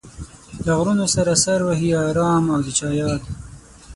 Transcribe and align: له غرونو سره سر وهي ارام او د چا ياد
له 0.63 0.71
غرونو 0.79 1.05
سره 1.15 1.33
سر 1.43 1.59
وهي 1.67 1.89
ارام 2.09 2.43
او 2.53 2.59
د 2.65 2.67
چا 2.77 2.89
ياد 3.01 3.21